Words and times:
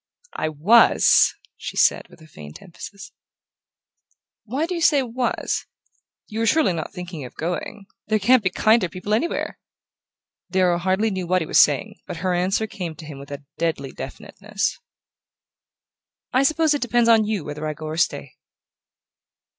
"I 0.33 0.49
WAS," 0.49 1.35
she 1.57 1.77
said 1.77 2.07
with 2.09 2.21
a 2.21 2.27
faint 2.27 2.63
emphasis. 2.63 3.11
"Why 4.45 4.65
do 4.65 4.73
you 4.73 4.81
say 4.81 5.03
'was'? 5.03 5.67
You're 6.25 6.47
surely 6.47 6.73
not 6.73 6.91
thinking 6.91 7.23
of 7.23 7.35
going? 7.35 7.85
There 8.07 8.17
can't 8.17 8.41
be 8.41 8.49
kinder 8.49 8.89
people 8.89 9.13
anywhere." 9.13 9.59
Darrow 10.49 10.79
hardly 10.79 11.11
knew 11.11 11.27
what 11.27 11.43
he 11.43 11.45
was 11.45 11.59
saying; 11.59 11.99
but 12.07 12.17
her 12.25 12.33
answer 12.33 12.65
came 12.65 12.95
to 12.95 13.05
him 13.05 13.19
with 13.19 13.31
deadly 13.59 13.91
definiteness. 13.91 14.79
"I 16.33 16.41
suppose 16.41 16.73
it 16.73 16.81
depends 16.81 17.07
on 17.07 17.25
you 17.25 17.43
whether 17.43 17.67
I 17.67 17.75
go 17.75 17.85
or 17.85 17.97
stay." 17.97 18.37